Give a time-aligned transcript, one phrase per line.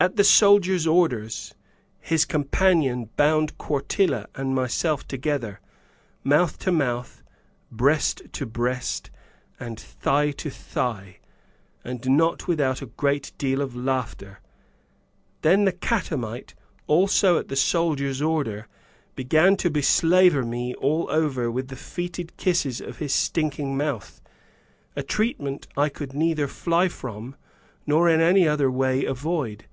[0.00, 1.54] At the soldier's orders,
[2.00, 5.60] his companion bound Quartilla and myself together,
[6.24, 7.22] mouth to mouth,
[7.70, 9.12] breast to breast,
[9.60, 11.18] and thigh to thigh;
[11.84, 14.40] and not without a great deal of laughter.
[15.42, 16.56] Then the catamite,
[16.88, 18.66] also at the soldier's order,
[19.14, 24.20] began to beslaver me all over with the fetid kisses of his stinking mouth,
[24.96, 27.36] a treatment I could neither fly from,
[27.86, 29.66] nor in any other way avoid.